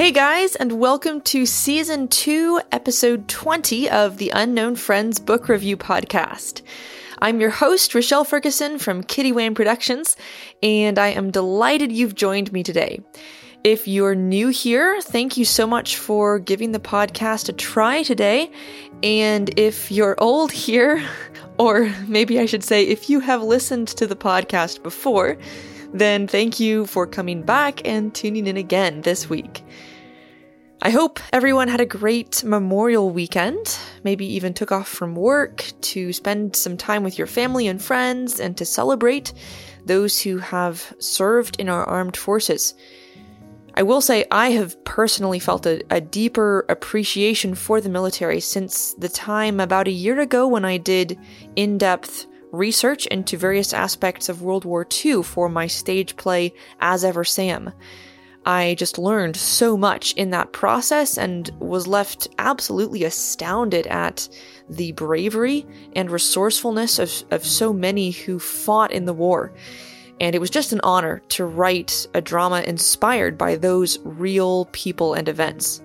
[0.00, 5.76] Hey guys, and welcome to season 2, episode 20 of the Unknown Friends Book Review
[5.76, 6.62] Podcast.
[7.18, 10.16] I'm your host, Rochelle Ferguson from Kitty Wham Productions,
[10.62, 13.00] and I am delighted you've joined me today.
[13.62, 18.50] If you're new here, thank you so much for giving the podcast a try today.
[19.02, 21.06] And if you're old here,
[21.58, 25.36] or maybe I should say, if you have listened to the podcast before,
[25.92, 29.62] then thank you for coming back and tuning in again this week.
[30.82, 36.10] I hope everyone had a great Memorial weekend, maybe even took off from work to
[36.14, 39.34] spend some time with your family and friends and to celebrate
[39.84, 42.72] those who have served in our armed forces.
[43.74, 48.94] I will say I have personally felt a, a, deeper appreciation for the military since
[48.94, 51.18] the time about a year ago when I did
[51.56, 57.04] in depth research into various aspects of World War II for my stage play As
[57.04, 57.70] Ever Sam.
[58.50, 64.28] I just learned so much in that process and was left absolutely astounded at
[64.68, 69.52] the bravery and resourcefulness of, of so many who fought in the war.
[70.20, 75.14] And it was just an honor to write a drama inspired by those real people
[75.14, 75.80] and events.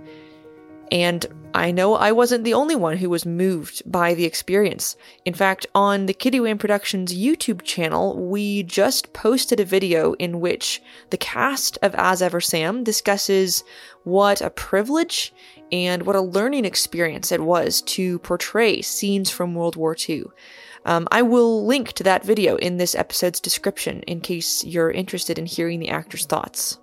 [0.92, 1.24] And
[1.56, 4.98] I know I wasn't the only one who was moved by the experience.
[5.24, 10.42] In fact, on the Kitty Wham Productions YouTube channel, we just posted a video in
[10.42, 13.64] which the cast of As Ever Sam discusses
[14.04, 15.34] what a privilege
[15.72, 20.26] and what a learning experience it was to portray scenes from World War II.
[20.84, 25.40] Um, I will link to that video in this episode's description in case you're interested
[25.40, 26.80] in hearing the actor's thoughts.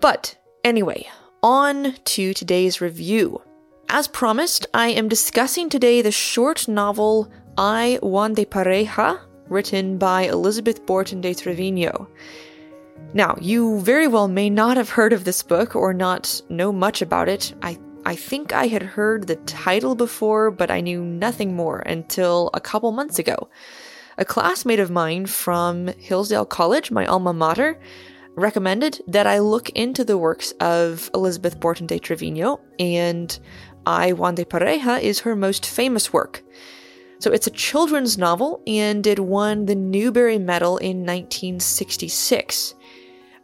[0.00, 1.06] But anyway,
[1.44, 3.38] on to today's review.
[3.90, 10.22] As promised, I am discussing today the short novel I Juan de Pareja, written by
[10.22, 12.08] Elizabeth Borton de Trevino.
[13.12, 17.02] Now, you very well may not have heard of this book or not know much
[17.02, 17.52] about it.
[17.60, 22.48] I, I think I had heard the title before, but I knew nothing more until
[22.54, 23.50] a couple months ago.
[24.16, 27.78] A classmate of mine from Hillsdale College, my alma mater,
[28.36, 33.38] recommended that I look into the works of Elizabeth Borton de Trevino, and
[33.86, 36.42] I Juan de Pareja is her most famous work.
[37.18, 42.74] So it's a children's novel, and it won the Newbery Medal in 1966.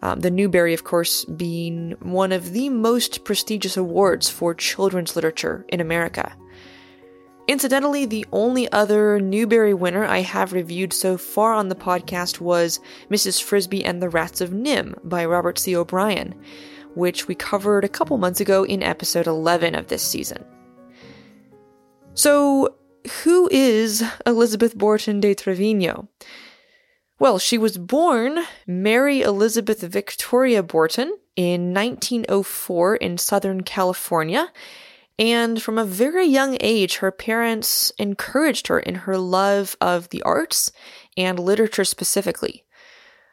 [0.03, 5.65] Um, the Newbery, of course, being one of the most prestigious awards for children's literature
[5.69, 6.35] in America.
[7.51, 12.79] Incidentally, the only other Newbery winner I have reviewed so far on the podcast was
[13.11, 13.43] Mrs.
[13.43, 15.75] Frisby and the Rats of NIMH by Robert C.
[15.75, 16.41] O'Brien,
[16.95, 20.45] which we covered a couple months ago in episode 11 of this season.
[22.15, 22.77] So,
[23.25, 26.09] who is Elizabeth Borton de Trevino?
[27.19, 34.53] Well, she was born Mary Elizabeth Victoria Borton in 1904 in Southern California
[35.21, 40.23] and from a very young age, her parents encouraged her in her love of the
[40.23, 40.73] arts
[41.15, 42.65] and literature specifically.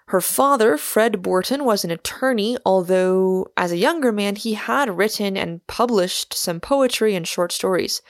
[0.08, 5.38] Her father, Fred Borton, was an attorney, although as a younger man, he had written
[5.38, 8.02] and published some poetry and short stories.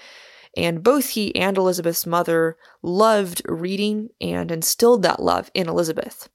[0.56, 6.30] And both he and Elizabeth's mother loved reading and instilled that love in Elizabeth.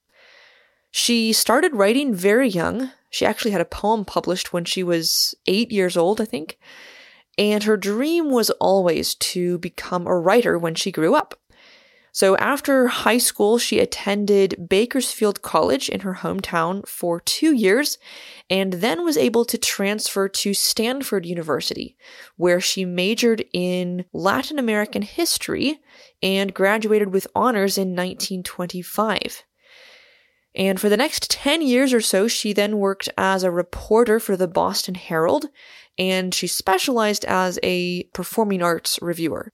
[0.93, 2.93] She started writing very young.
[3.11, 6.59] She actually had a poem published when she was eight years old, I think
[7.39, 11.39] and her dream was always to become a writer when she grew up.
[12.15, 17.97] So after high school, she attended Bakersfield College in her hometown for two years
[18.51, 21.97] and then was able to transfer to Stanford University,
[22.37, 25.81] where she majored in Latin American history
[26.23, 29.45] and graduated with honors in 1925.
[30.55, 34.37] And for the next 10 years or so, she then worked as a reporter for
[34.37, 35.47] the Boston Herald
[35.99, 39.53] and she specialized as a performing arts reviewer.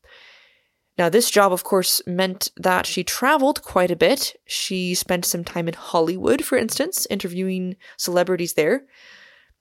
[0.97, 4.35] Now, this job, of course, meant that she traveled quite a bit.
[4.47, 8.85] She spent some time in Hollywood, for instance, interviewing celebrities there.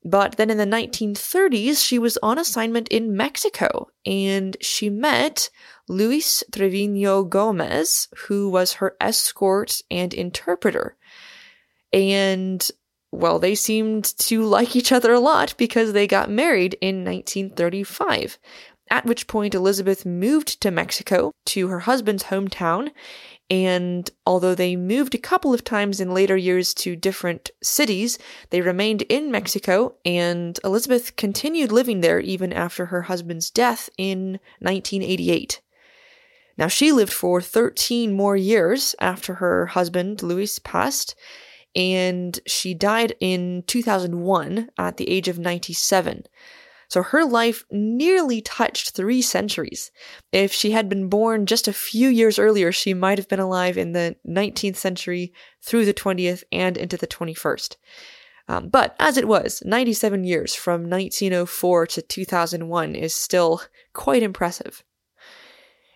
[0.03, 5.50] But then in the 1930s, she was on assignment in Mexico and she met
[5.89, 10.95] Luis Trevino Gomez, who was her escort and interpreter.
[11.91, 12.68] And
[13.12, 18.38] well, they seemed to like each other a lot because they got married in 1935.
[18.89, 22.92] At which point, Elizabeth moved to Mexico, to her husband's hometown,
[23.50, 28.18] and although they moved a couple of times in later years to different cities,
[28.50, 34.39] they remained in Mexico, and Elizabeth continued living there even after her husband's death in
[34.59, 35.62] 1988.
[36.57, 41.15] Now, she lived for 13 more years after her husband, Luis, passed,
[41.75, 46.23] and she died in 2001 at the age of 97.
[46.89, 49.91] So her life nearly touched three centuries.
[50.31, 53.77] If she had been born just a few years earlier, she might have been alive
[53.77, 57.75] in the 19th century through the 20th and into the 21st.
[58.47, 63.61] Um, but as it was, 97 years from 1904 to 2001 is still
[63.93, 64.83] quite impressive.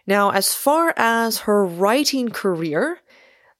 [0.05, 2.99] Now, as far as her writing career,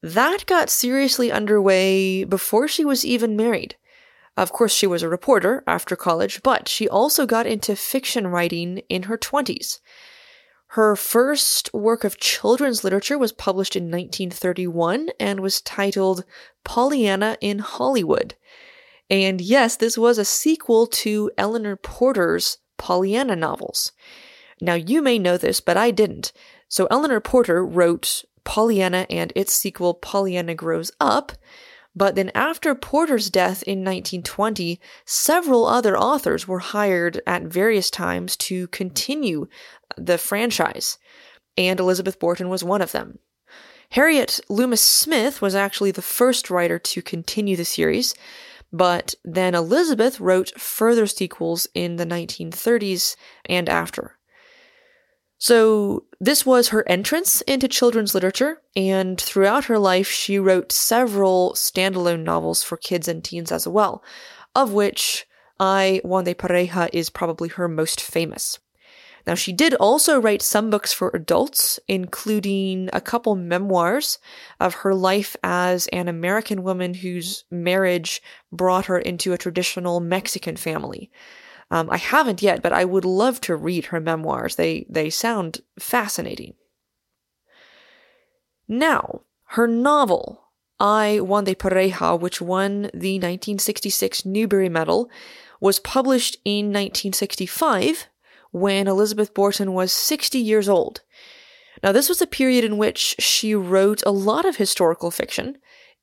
[0.02, 3.76] that got seriously underway before she was even married.
[4.38, 8.82] Of course, she was a reporter after college, but she also got into fiction writing
[8.90, 9.80] in her 20s.
[10.68, 16.24] Her first work of children's literature was published in 1931 and was titled
[16.64, 18.36] Pollyanna in Hollywood.
[19.10, 23.92] And yes, this was a sequel to Eleanor Porter's Pollyanna novels.
[24.62, 26.32] Now, you may know this, but I didn't.
[26.70, 31.32] So, Eleanor Porter wrote Pollyanna and its sequel, Pollyanna Grows Up.
[31.96, 38.38] But then, after Porter's death in 1920, several other authors were hired at various times
[38.38, 39.48] to continue
[39.98, 40.98] the franchise,
[41.58, 43.20] and Elizabeth Borton was one of them.
[43.90, 48.16] Harriet Lummis Smith was actually the first writer to continue the series,
[48.72, 54.18] but then Elizabeth wrote further sequels in the 1930s and after.
[55.44, 61.54] So, this was her entrance into children's literature, and throughout her life, she wrote several
[61.54, 64.04] standalone novels for kids and teens as well,
[64.56, 65.26] of which
[65.60, 68.60] I, Juan de Pareja, is probably her most famous.
[69.26, 74.20] Now, she did also write some books for adults, including a couple memoirs
[74.60, 78.22] of her life as an American woman whose marriage
[78.52, 81.10] brought her into a traditional Mexican family.
[81.72, 84.58] Um, I haven't yet, but I would love to read her memoirs.
[84.58, 86.54] They they sound fascinating.
[88.68, 89.22] Now,
[89.56, 90.44] her novel,
[90.80, 95.10] I Juan de Pareja, which won the 1966 Newbery Medal,
[95.62, 98.08] was published in 1965
[98.52, 101.02] when Elizabeth Borton was 60 years old.
[101.82, 105.58] Now, this was a period in which she wrote a lot of historical fiction,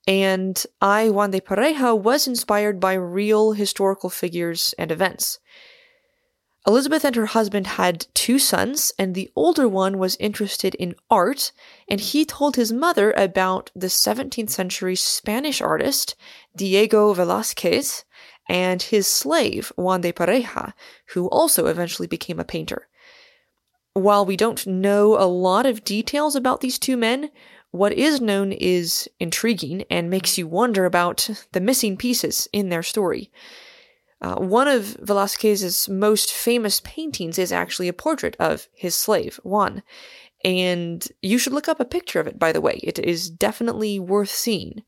[0.07, 5.39] and I Juan de Pareja was inspired by real historical figures and events.
[6.67, 11.51] Elizabeth and her husband had two sons, and the older one was interested in art,
[11.87, 16.15] and he told his mother about the 17th century Spanish artist
[16.55, 18.03] Diego Velázquez
[18.49, 20.73] and his slave Juan de Pareja,
[21.13, 22.87] who also eventually became a painter.
[23.93, 27.31] While we don't know a lot of details about these two men,
[27.71, 32.83] what is known is intriguing and makes you wonder about the missing pieces in their
[32.83, 33.31] story.
[34.21, 39.81] Uh, one of Velázquez's most famous paintings is actually a portrait of his slave, Juan.
[40.43, 42.79] And you should look up a picture of it, by the way.
[42.83, 44.83] It is definitely worth seeing.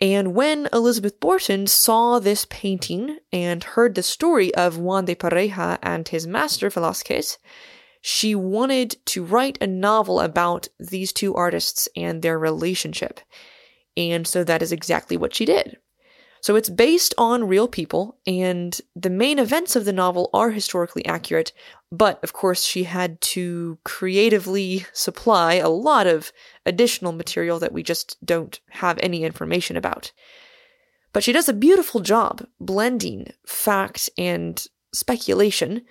[0.00, 5.78] And when Elizabeth Borton saw this painting and heard the story of Juan de Pareja
[5.82, 7.36] and his master, Velázquez,
[8.00, 13.20] she wanted to write a novel about these two artists and their relationship.
[13.96, 15.76] And so that is exactly what she did.
[16.42, 21.04] So it's based on real people, and the main events of the novel are historically
[21.04, 21.52] accurate,
[21.92, 26.32] but of course, she had to creatively supply a lot of
[26.64, 30.12] additional material that we just don't have any information about.
[31.12, 34.64] But she does a beautiful job blending fact and
[34.94, 35.82] speculation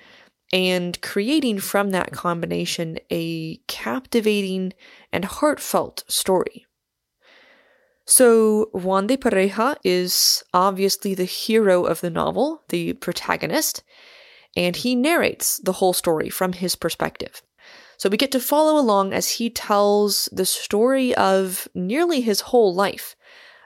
[0.51, 4.73] and creating from that combination a captivating
[5.11, 6.65] and heartfelt story.
[8.05, 13.83] So, Juan de Pareja is obviously the hero of the novel, the protagonist,
[14.55, 17.43] and he narrates the whole story from his perspective.
[17.97, 22.73] So, we get to follow along as he tells the story of nearly his whole
[22.73, 23.15] life.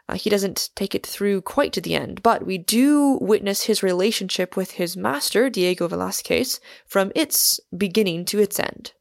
[0.09, 3.81] Uh, he doesn't take it through quite to the end, but we do witness his
[3.81, 8.91] relationship with his master, Diego Velázquez, from its beginning to its end.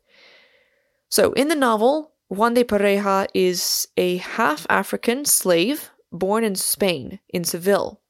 [1.08, 7.18] So, in the novel, Juan de Pareja is a half African slave born in Spain,
[7.28, 8.00] in Seville.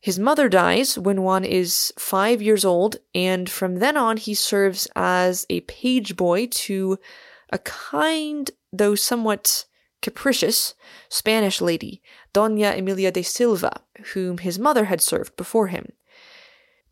[0.00, 4.86] His mother dies when Juan is five years old, and from then on he serves
[4.94, 6.98] as a page boy to
[7.50, 9.64] a kind, though somewhat
[10.04, 10.74] capricious,
[11.08, 12.02] Spanish lady,
[12.34, 13.80] Dona Emilia de Silva,
[14.12, 15.92] whom his mother had served before him.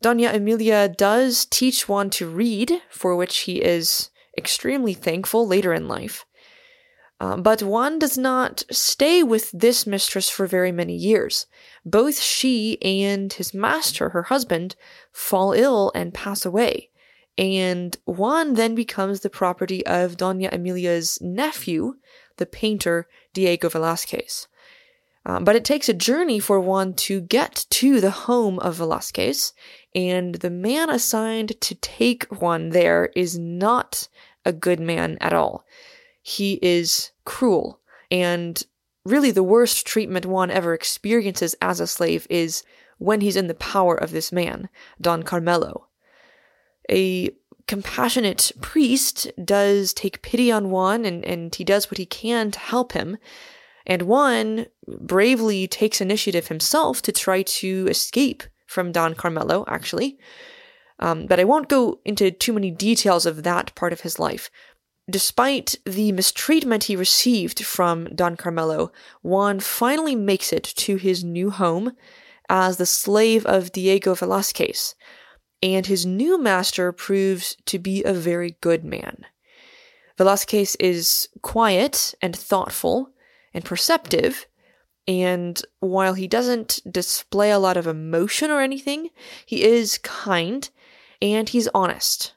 [0.01, 5.87] Dona Emilia does teach Juan to read, for which he is extremely thankful later in
[5.87, 6.25] life.
[7.19, 11.45] Uh, but Juan does not stay with this mistress for very many years.
[11.85, 14.75] Both she and his master, her husband,
[15.11, 16.89] fall ill and pass away.
[17.37, 21.93] And Juan then becomes the property of Dona Emilia's nephew,
[22.37, 24.47] the painter Diego Velázquez.
[25.25, 29.53] Um, but it takes a journey for Juan to get to the home of Velasquez,
[29.95, 34.09] and the man assigned to take Juan there is not
[34.43, 35.63] a good man at all.
[36.21, 37.79] He is cruel,
[38.11, 38.61] and
[39.05, 42.63] really the worst treatment Juan ever experiences as a slave is
[42.97, 45.87] when he's in the power of this man, Don Carmelo.
[46.89, 47.29] A
[47.67, 52.59] compassionate priest does take pity on Juan and, and he does what he can to
[52.59, 53.17] help him.
[53.85, 60.17] And Juan bravely takes initiative himself to try to escape from Don Carmelo, actually.
[60.99, 64.49] Um, but I won't go into too many details of that part of his life.
[65.09, 68.91] Despite the mistreatment he received from Don Carmelo,
[69.21, 71.91] Juan finally makes it to his new home
[72.49, 74.95] as the slave of Diego Velasquez,
[75.63, 79.25] and his new master proves to be a very good man.
[80.17, 83.09] Velasquez is quiet and thoughtful
[83.53, 84.45] and perceptive,
[85.07, 89.09] and while he doesn't display a lot of emotion or anything,
[89.45, 90.69] he is kind
[91.21, 92.33] and he's honest.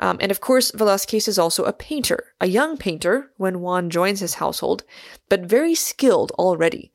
[0.00, 4.20] Um, and of course, Velasquez is also a painter, a young painter when Juan joins
[4.20, 4.84] his household,
[5.28, 6.92] but very skilled already.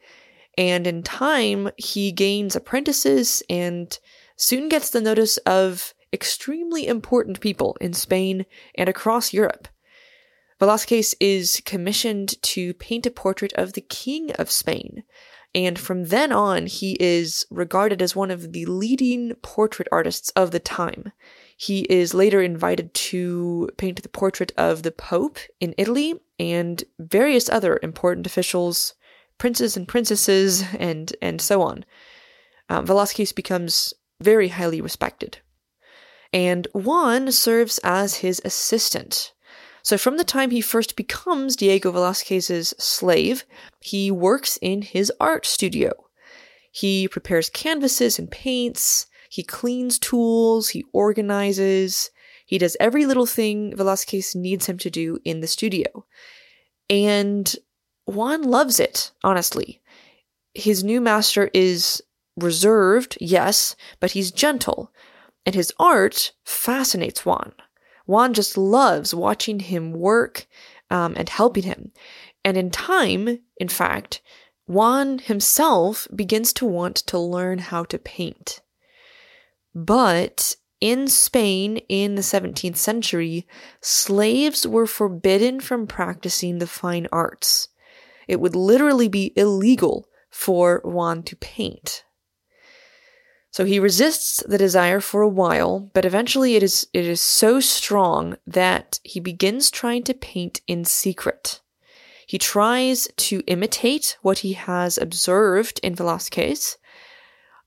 [0.57, 3.97] And in time, he gains apprentices and
[4.41, 9.67] soon gets the notice of extremely important people in Spain and across Europe.
[10.59, 15.03] Velázquez is commissioned to paint a portrait of the King of Spain,
[15.53, 20.49] and from then on, he is regarded as one of the leading portrait artists of
[20.49, 21.11] the time.
[21.55, 27.47] He is later invited to paint the portrait of the Pope in Italy and various
[27.47, 28.95] other important officials,
[29.37, 31.85] princes and princesses, and, and so on.
[32.69, 35.39] Um, Velázquez becomes very highly respected.
[36.33, 39.33] And Juan serves as his assistant.
[39.83, 43.45] So from the time he first becomes Diego Velázquez's slave,
[43.81, 45.91] he works in his art studio.
[46.71, 52.11] He prepares canvases and paints, he cleans tools, he organizes,
[52.45, 56.05] he does every little thing Velázquez needs him to do in the studio.
[56.89, 57.53] And
[58.05, 59.81] Juan loves it, honestly.
[60.53, 62.03] His new master is
[62.37, 64.91] reserved, yes, but he's gentle,
[65.45, 67.53] and his art fascinates Juan.
[68.05, 70.47] Juan just loves watching him work
[70.89, 71.91] um, and helping him.
[72.43, 74.21] And in time, in fact,
[74.67, 78.61] Juan himself begins to want to learn how to paint.
[79.73, 83.47] But in Spain in the 17th century,
[83.81, 87.69] slaves were forbidden from practicing the fine arts.
[88.27, 92.03] It would literally be illegal for Juan to paint.
[93.51, 97.59] So he resists the desire for a while, but eventually it is it is so
[97.59, 101.59] strong that he begins trying to paint in secret.
[102.25, 106.77] He tries to imitate what he has observed in Velázquez,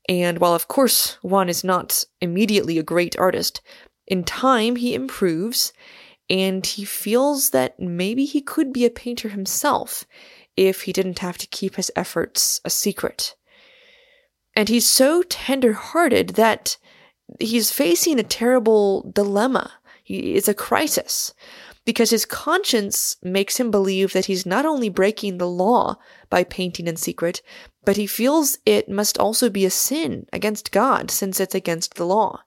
[0.09, 3.61] and while of course Juan is not immediately a great artist,
[4.07, 5.71] in time he improves
[6.27, 10.05] and he feels that maybe he could be a painter himself
[10.57, 13.35] if he didn't have to keep his efforts a secret.
[14.55, 16.77] And he's so tender hearted that
[17.39, 19.73] he's facing a terrible dilemma.
[20.05, 21.33] It's a crisis
[21.85, 25.97] because his conscience makes him believe that he's not only breaking the law
[26.29, 27.41] by painting in secret,
[27.83, 32.05] but he feels it must also be a sin against God since it's against the
[32.05, 32.41] law.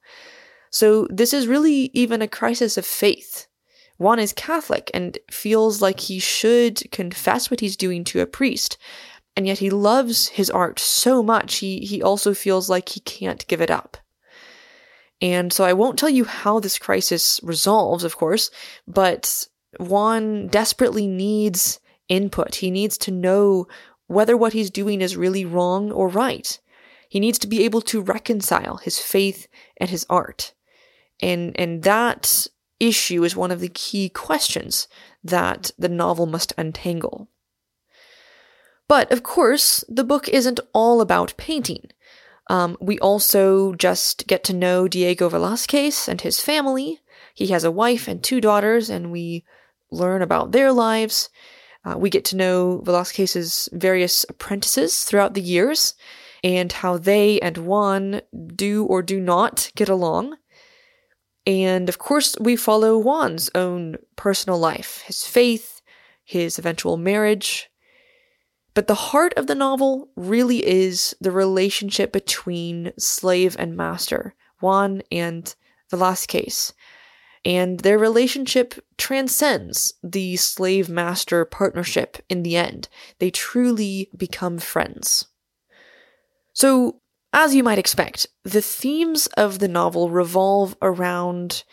[0.69, 3.47] So this is really even a crisis of faith.
[3.97, 8.77] Juan is Catholic and feels like he should confess what he's doing to a priest,
[9.35, 13.47] and yet he loves his art so much, he, he also feels like he can't
[13.47, 13.97] give it up.
[15.21, 18.51] And so I won't tell you how this crisis resolves, of course,
[18.87, 19.47] but
[19.79, 22.55] Juan desperately needs input.
[22.55, 23.67] He needs to know
[24.07, 26.59] whether what he's doing is really wrong or right.
[27.09, 30.53] He needs to be able to reconcile his faith and his art.
[31.21, 32.47] And, and that
[32.79, 34.87] issue is one of the key questions
[35.23, 37.27] that the novel must untangle.
[38.89, 41.91] But of course, the book isn't all about painting.
[42.49, 46.99] Um, we also just get to know Diego Velázquez and his family.
[47.35, 49.45] He has a wife and two daughters, and we
[49.91, 51.29] learn about their lives.
[51.85, 55.93] Uh, we get to know Velázquez's various apprentices throughout the years
[56.43, 58.21] and how they and Juan
[58.55, 60.35] do or do not get along.
[61.45, 65.81] And of course, we follow Juan's own personal life, his faith,
[66.23, 67.68] his eventual marriage,
[68.73, 75.01] but the heart of the novel really is the relationship between slave and master, Juan
[75.11, 75.53] and
[75.91, 76.73] Velázquez.
[77.45, 82.89] and their relationship transcends the slave master partnership in the end.
[83.19, 85.25] They truly become friends.
[86.53, 91.63] So, as you might expect, the themes of the novel revolve around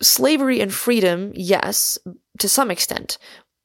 [0.00, 1.98] slavery and freedom, yes,
[2.38, 3.18] to some extent,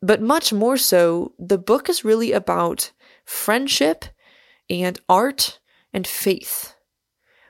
[0.06, 2.92] but much more so, the book is really about
[3.26, 4.06] friendship
[4.70, 5.60] and art
[5.92, 6.76] and faith.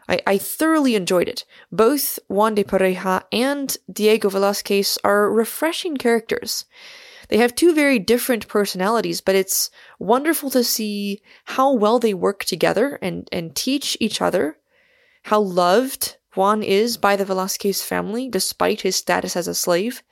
[0.07, 1.43] I, I thoroughly enjoyed it.
[1.69, 6.63] Both Juan de Pareja and Diego Velazquez are refreshing characters.
[7.27, 9.69] They have two very different personalities, but it's
[10.00, 14.59] wonderful to see how well they work together and, and teach each other,
[15.24, 20.03] how loved Juan is by the Velazquez family despite his status as a slave.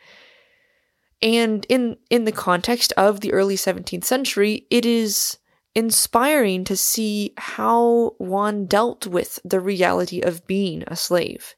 [1.23, 5.37] And in in the context of the early 17th century, it is
[5.73, 11.55] inspiring to see how Juan dealt with the reality of being a slave.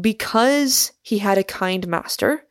[0.00, 2.46] Because he had a kind master,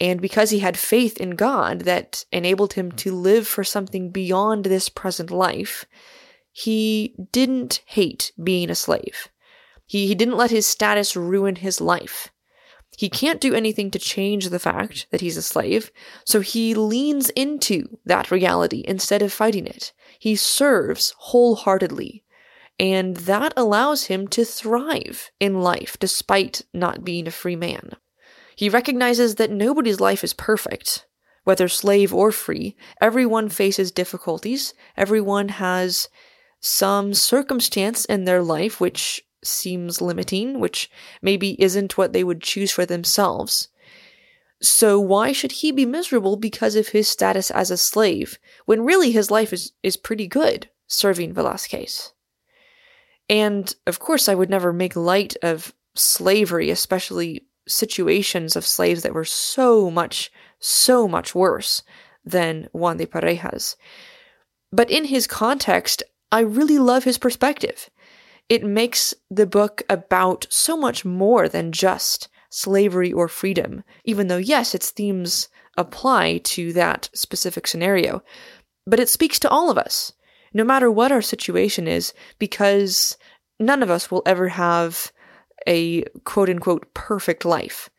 [0.00, 4.64] and because he had faith in God that enabled him to live for something beyond
[4.64, 5.84] this present life,
[6.52, 9.28] he didn't hate being a slave.
[9.86, 12.30] He, he didn't let his status ruin his life.
[12.98, 15.92] He can't do anything to change the fact that he's a slave,
[16.24, 19.92] so he leans into that reality instead of fighting it.
[20.18, 22.24] He serves wholeheartedly,
[22.76, 27.92] and that allows him to thrive in life despite not being a free man.
[28.56, 31.06] He recognizes that nobody's life is perfect,
[31.44, 32.74] whether slave or free.
[33.00, 36.08] Everyone faces difficulties, everyone has
[36.58, 40.90] some circumstance in their life which seems limiting, which
[41.22, 43.68] maybe isn't what they would choose for themselves.
[44.60, 49.12] So why should he be miserable because of his status as a slave, when really
[49.12, 52.12] his life is, is pretty good serving Velazquez?
[53.28, 59.14] And of course, I would never make light of slavery, especially situations of slaves that
[59.14, 61.82] were so much, so much worse
[62.24, 63.76] than Juan de Parejas.
[64.72, 67.90] But in his context, I really love his perspective
[68.48, 74.38] it makes the book about so much more than just slavery or freedom, even though,
[74.38, 78.22] yes, its themes apply to that specific scenario.
[78.86, 80.12] But it speaks to all of us,
[80.54, 83.16] no matter what our situation is, because
[83.60, 85.12] none of us will ever have
[85.66, 87.90] a quote unquote perfect life.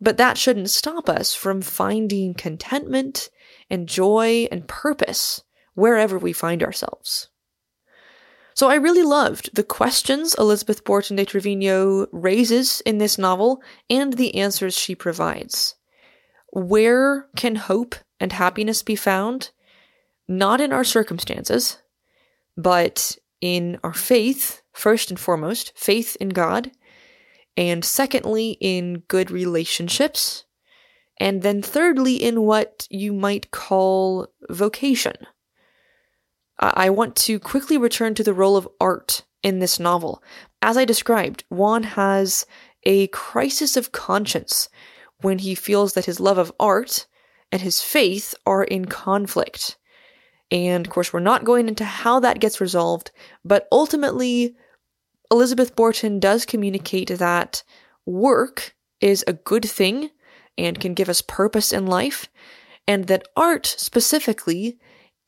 [0.00, 3.30] But that shouldn't stop us from finding contentment
[3.70, 5.42] and joy and purpose
[5.74, 7.28] wherever we find ourselves.
[8.54, 14.12] So I really loved the questions Elizabeth Borton de Trevino raises in this novel and
[14.12, 15.74] the answers she provides.
[16.52, 19.50] Where can hope and happiness be found?
[20.28, 21.78] Not in our circumstances,
[22.56, 26.70] but in our faith, first and foremost, faith in God,
[27.56, 30.44] and secondly, in good relationships,
[31.18, 35.14] and then thirdly, in what you might call vocation.
[36.58, 40.22] I want to quickly return to the role of art in this novel.
[40.62, 42.46] As I described, Juan has
[42.84, 44.68] a crisis of conscience
[45.20, 47.06] when he feels that his love of art
[47.50, 49.76] and his faith are in conflict.
[50.50, 53.10] And of course, we're not going into how that gets resolved,
[53.44, 54.54] but ultimately,
[55.30, 57.62] Elizabeth Borton does communicate that
[58.06, 60.10] work is a good thing
[60.56, 62.28] and can give us purpose in life,
[62.86, 64.78] and that art specifically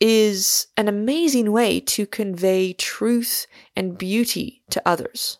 [0.00, 5.38] is an amazing way to convey truth and beauty to others.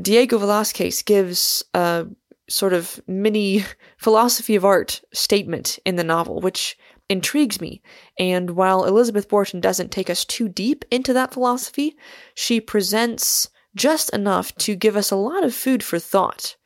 [0.00, 2.06] Diego Velazquez gives a
[2.48, 3.64] sort of mini
[3.96, 6.76] philosophy of art statement in the novel, which
[7.08, 7.82] intrigues me.
[8.18, 11.96] And while Elizabeth Borton doesn't take us too deep into that philosophy,
[12.34, 16.56] she presents just enough to give us a lot of food for thought.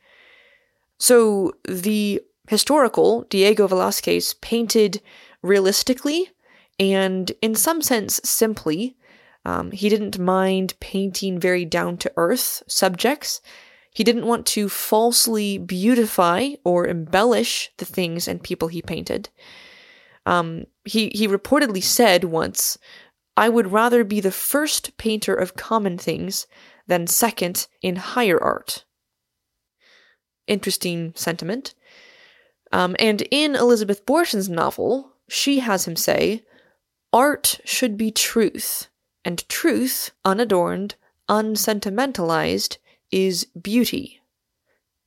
[0.97, 5.01] So the historical Diego Velazquez painted
[5.41, 6.29] realistically
[6.79, 8.95] and in some sense, simply.
[9.45, 13.41] Um, he didn't mind painting very down to earth subjects.
[13.91, 19.29] He didn't want to falsely beautify or embellish the things and people he painted.
[20.25, 22.77] Um, he, he reportedly said once,
[23.35, 26.45] I would rather be the first painter of common things
[26.87, 28.83] than second in higher art.
[30.45, 31.73] Interesting sentiment.
[32.71, 36.43] Um, and in Elizabeth Borton's novel, she has him say,
[37.11, 38.87] Art should be truth,
[39.25, 40.95] and truth, unadorned,
[41.27, 42.77] unsentimentalized,
[43.11, 44.21] is beauty.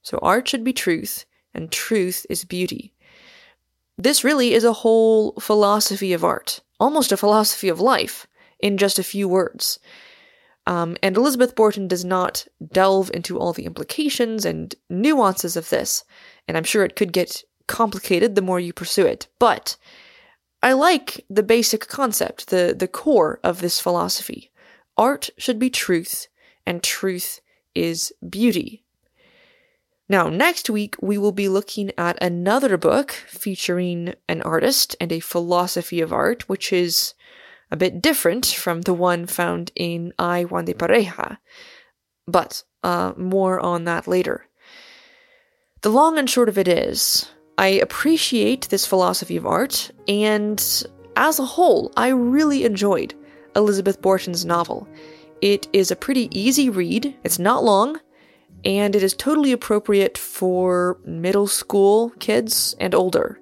[0.03, 2.93] So art should be truth, and truth is beauty.
[3.97, 8.27] This really is a whole philosophy of art, almost a philosophy of life,
[8.59, 9.79] in just a few words.
[10.67, 16.05] Um, and Elizabeth Borton does not delve into all the implications and nuances of this,
[16.49, 19.29] and I'm sure it could get complicated the more you pursue it.
[19.39, 19.77] But
[20.63, 24.51] I like the basic concept, the, the core of this philosophy.
[24.97, 26.29] Art should be truth,
[26.65, 27.41] and truth
[27.75, 28.85] is beauty.
[30.09, 35.21] Now, next week, we will be looking at another book featuring an artist and a
[35.21, 37.15] philosophy of art, which is
[37.71, 41.39] a bit different from the one found in I Juan de Pareja.
[42.27, 44.47] But uh, more on that later.
[45.81, 50.85] The long and short of it is, I appreciate this philosophy of art, and
[51.17, 53.15] as a whole, I really enjoyed
[53.55, 54.89] Elizabeth Borton's novel.
[55.41, 58.01] It is a pretty easy read, it's not long,
[58.65, 63.39] and it is totally appropriate for middle school kids and older.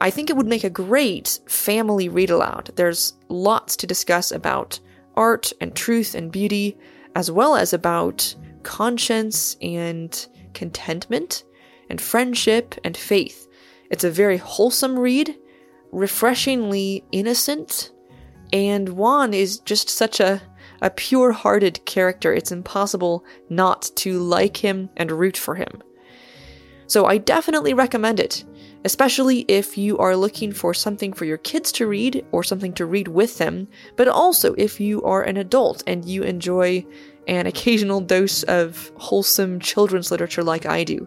[0.00, 2.70] I think it would make a great family read aloud.
[2.76, 4.78] There's lots to discuss about
[5.16, 6.78] art and truth and beauty,
[7.14, 11.44] as well as about conscience and contentment
[11.88, 13.48] and friendship and faith.
[13.90, 15.36] It's a very wholesome read,
[15.92, 17.92] refreshingly innocent,
[18.52, 20.40] and Juan is just such a,
[20.80, 22.32] a pure hearted character.
[22.32, 25.82] It's impossible not to like him and root for him.
[26.86, 28.44] So I definitely recommend it,
[28.84, 32.86] especially if you are looking for something for your kids to read or something to
[32.86, 36.86] read with them, but also if you are an adult and you enjoy
[37.26, 41.06] an occasional dose of wholesome children's literature like I do.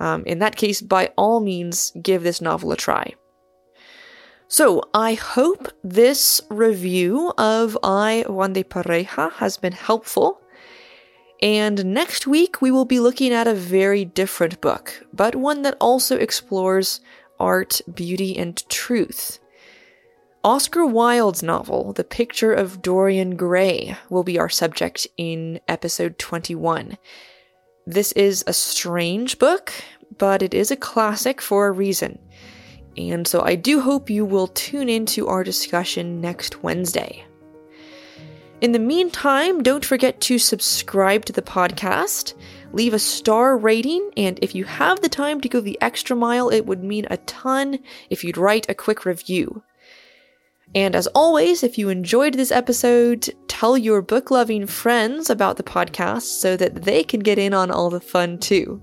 [0.00, 3.14] Um, in that case, by all means, give this novel a try.
[4.48, 10.40] So, I hope this review of I Juan de Pareja has been helpful.
[11.42, 15.76] And next week, we will be looking at a very different book, but one that
[15.80, 17.00] also explores
[17.38, 19.38] art, beauty, and truth.
[20.42, 26.96] Oscar Wilde's novel, The Picture of Dorian Gray, will be our subject in episode 21.
[27.86, 29.72] This is a strange book,
[30.18, 32.18] but it is a classic for a reason.
[32.96, 37.24] And so I do hope you will tune into our discussion next Wednesday.
[38.60, 42.34] In the meantime, don't forget to subscribe to the podcast,
[42.72, 46.50] leave a star rating, and if you have the time to go the extra mile,
[46.50, 47.78] it would mean a ton
[48.10, 49.62] if you'd write a quick review.
[50.74, 55.64] And as always, if you enjoyed this episode, tell your book loving friends about the
[55.64, 58.80] podcast so that they can get in on all the fun too.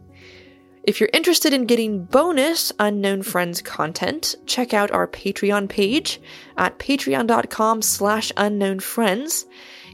[0.84, 6.22] If you're interested in getting bonus Unknown Friends content, check out our Patreon page
[6.58, 9.46] at patreon.com slash unknownfriends.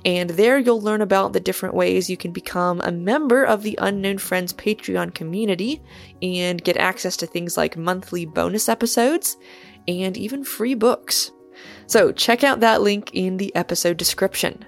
[0.06, 3.78] And there you'll learn about the different ways you can become a member of the
[3.82, 5.82] Unknown Friends Patreon community
[6.22, 9.38] and get access to things like monthly bonus episodes
[9.88, 11.32] and even free books.
[11.88, 14.66] So check out that link in the episode description.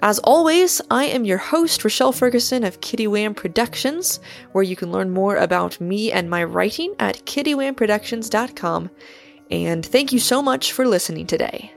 [0.00, 4.20] As always, I am your host, Rochelle Ferguson of Kitty Wham Productions,
[4.52, 8.90] where you can learn more about me and my writing at kittywhamproductions.com.
[9.50, 11.72] And thank you so much for listening today.